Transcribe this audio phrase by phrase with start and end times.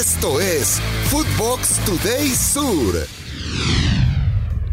[0.00, 0.80] Esto es
[1.10, 3.06] Footbox Today Sur.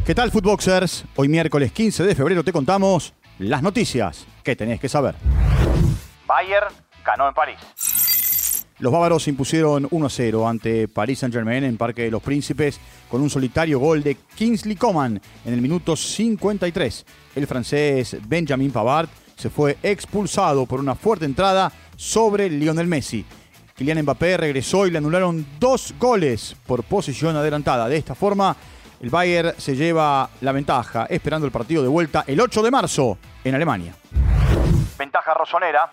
[0.05, 1.03] ¿Qué tal, Footboxers?
[1.17, 5.15] Hoy miércoles 15 de febrero te contamos las noticias que tenés que saber.
[6.25, 6.73] Bayern
[7.05, 7.57] ganó en París.
[8.79, 13.29] Los bávaros se impusieron 1-0 ante Paris Saint-Germain en Parque de los Príncipes con un
[13.29, 17.05] solitario gol de Kingsley Coman en el minuto 53.
[17.35, 23.25] El francés Benjamin Pavard se fue expulsado por una fuerte entrada sobre Lionel Messi.
[23.77, 27.87] Kylian Mbappé regresó y le anularon dos goles por posición adelantada.
[27.87, 28.55] De esta forma,
[28.99, 33.19] el Bayern se lleva la ventaja, esperando el partido de vuelta el 8 de marzo
[33.43, 33.93] en Alemania.
[34.97, 35.91] Ventaja rosonera.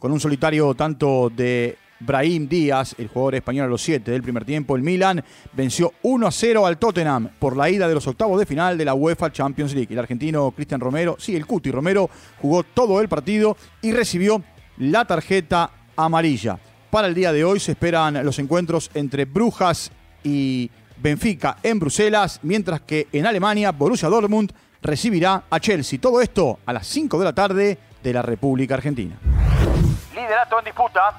[0.00, 4.44] Con un solitario tanto de Brahim Díaz, el jugador español a los 7 del primer
[4.44, 8.40] tiempo, el Milan venció 1 a 0 al Tottenham por la ida de los octavos
[8.40, 9.92] de final de la UEFA Champions League.
[9.92, 12.10] El argentino Cristian Romero, sí, el Cuti Romero,
[12.42, 14.42] jugó todo el partido y recibió
[14.78, 16.58] la tarjeta amarilla.
[16.90, 19.92] Para el día de hoy se esperan los encuentros entre Brujas
[20.24, 24.52] y Benfica en Bruselas, mientras que en Alemania Borussia Dortmund
[24.82, 26.00] recibirá a Chelsea.
[26.00, 29.16] Todo esto a las 5 de la tarde de la República Argentina.
[30.12, 31.16] Liderato en disputa.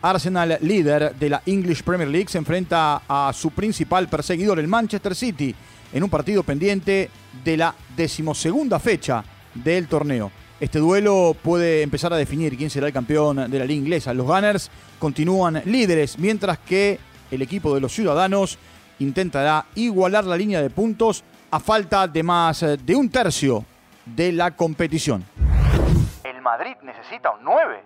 [0.00, 5.14] Arsenal, líder de la English Premier League, se enfrenta a su principal perseguidor, el Manchester
[5.14, 5.54] City,
[5.92, 7.10] en un partido pendiente
[7.44, 9.22] de la decimosegunda fecha
[9.54, 10.32] del torneo.
[10.62, 14.14] Este duelo puede empezar a definir quién será el campeón de la liga inglesa.
[14.14, 17.00] Los Gunners continúan líderes, mientras que
[17.32, 18.60] el equipo de los ciudadanos
[19.00, 23.64] intentará igualar la línea de puntos a falta de más de un tercio
[24.06, 25.24] de la competición.
[26.22, 27.82] El Madrid necesita un 9.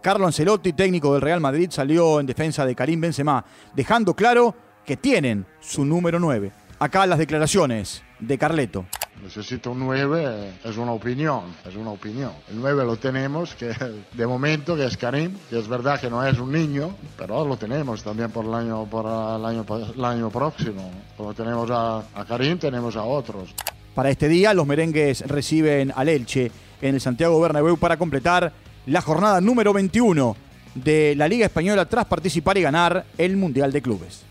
[0.00, 4.54] Carlo Ancelotti, técnico del Real Madrid, salió en defensa de Karim Benzema, dejando claro
[4.86, 6.50] que tienen su número 9.
[6.78, 8.86] Acá las declaraciones de Carleto.
[9.28, 12.32] Necesito un 9, es una opinión, es una opinión.
[12.48, 13.74] El 9 lo tenemos, que
[14.14, 17.58] de momento que es Karim, que es verdad que no es un niño, pero lo
[17.58, 20.90] tenemos también por el año, por el año, el año próximo.
[21.14, 23.54] Cuando tenemos a, a Karim, tenemos a otros.
[23.94, 26.50] Para este día, los merengues reciben al Elche
[26.80, 28.50] en el Santiago Bernabéu para completar
[28.86, 30.36] la jornada número 21
[30.74, 34.24] de la Liga Española tras participar y ganar el Mundial de Clubes.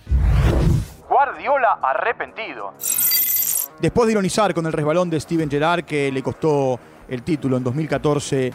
[1.08, 2.74] Guardiola arrepentido.
[3.82, 7.64] Después de ironizar con el resbalón de Steven Gerrard que le costó el título en
[7.64, 8.52] 2014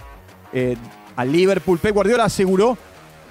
[0.52, 0.76] eh,
[1.16, 2.76] al Liverpool, Pep Guardiola aseguró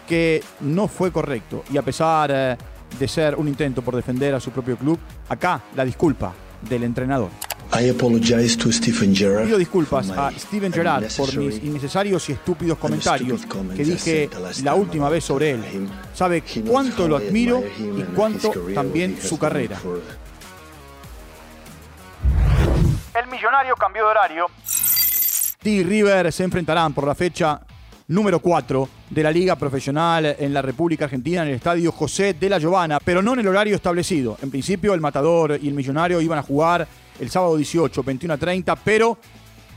[0.07, 2.57] que no fue correcto y a pesar eh,
[2.97, 7.29] de ser un intento por defender a su propio club, acá la disculpa del entrenador.
[7.73, 12.77] I apologize to Stephen Gerrard Pido disculpas a Steven Gerrard por mis innecesarios y estúpidos
[12.77, 13.41] comentarios
[13.75, 14.29] que dije
[14.63, 15.89] la última vez sobre él.
[16.13, 19.79] Sabe cuánto lo admiro y cuánto también su carrera.
[23.41, 24.45] Millonario cambió de horario.
[25.63, 27.59] y River se enfrentarán por la fecha
[28.07, 32.49] número 4 de la Liga Profesional en la República Argentina en el estadio José de
[32.49, 34.37] la Giovana, pero no en el horario establecido.
[34.43, 36.87] En principio, el Matador y el Millonario iban a jugar
[37.19, 39.17] el sábado 18, 21 a 30, pero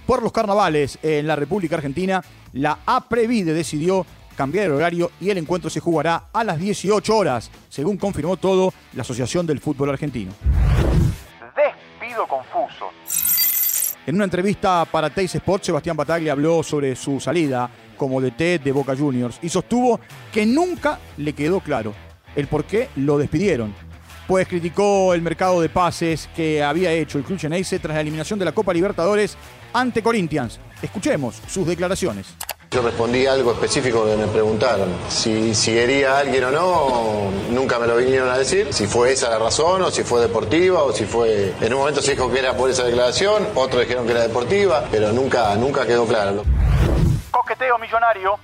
[0.05, 4.05] por los carnavales en la República Argentina, la APREVIDE decidió
[4.37, 8.75] cambiar el horario y el encuentro se jugará a las 18 horas, según confirmó todo
[8.93, 10.33] la Asociación del Fútbol Argentino.
[14.06, 18.70] En una entrevista para Teis Sport, Sebastián Bataglia habló sobre su salida como DT de
[18.70, 19.98] Boca Juniors y sostuvo
[20.31, 21.94] que nunca le quedó claro
[22.37, 23.75] el por qué lo despidieron.
[24.26, 28.44] Pues criticó el mercado de pases que había hecho el Club tras la eliminación de
[28.44, 29.38] la Copa Libertadores
[29.72, 30.60] ante Corinthians.
[30.82, 32.26] Escuchemos sus declaraciones.
[32.75, 34.89] Yo respondí algo específico que me preguntaron.
[35.09, 38.73] Si, si quería a alguien o no, nunca me lo vinieron a decir.
[38.73, 41.55] Si fue esa la razón, o si fue deportiva, o si fue.
[41.61, 44.89] En un momento se dijo que era por esa declaración, otros dijeron que era deportiva,
[44.91, 46.43] pero nunca, nunca quedó claro.
[47.31, 48.41] Coqueteo millonario.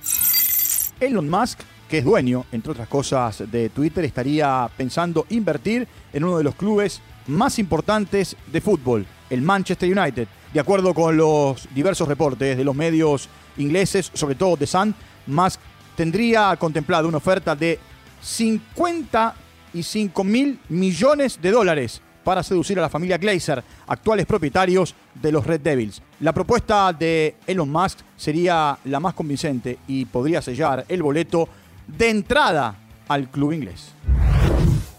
[1.01, 1.59] Elon Musk,
[1.89, 6.55] que es dueño, entre otras cosas, de Twitter, estaría pensando invertir en uno de los
[6.55, 10.29] clubes más importantes de fútbol, el Manchester United.
[10.53, 14.93] De acuerdo con los diversos reportes de los medios ingleses, sobre todo The Sun,
[15.27, 15.59] Musk
[15.95, 17.79] tendría contemplado una oferta de
[18.21, 25.47] 55 mil millones de dólares para seducir a la familia Glazer, actuales propietarios de los
[25.47, 26.01] Red Devils.
[26.19, 31.47] La propuesta de Elon Musk sería la más convincente y podría sellar el boleto
[31.87, 32.75] de entrada
[33.07, 33.93] al club inglés.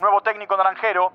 [0.00, 1.12] Nuevo técnico naranjero.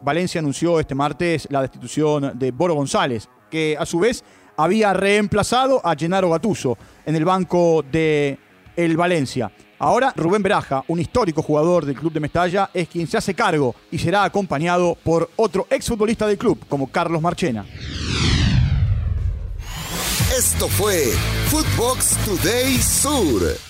[0.00, 4.24] Valencia anunció este martes la destitución de Boro González, que a su vez
[4.56, 8.38] había reemplazado a Gennaro Gattuso en el banco de
[8.76, 9.50] el Valencia.
[9.78, 13.74] Ahora Rubén Beraja, un histórico jugador del club de Mestalla, es quien se hace cargo
[13.90, 17.64] y será acompañado por otro exfutbolista del club, como Carlos Marchena.
[20.36, 21.12] Esto fue
[21.48, 23.69] Footbox Today Sur.